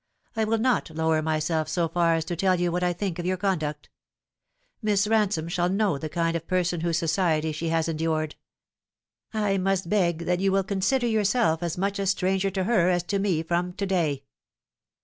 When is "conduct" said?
3.37-3.87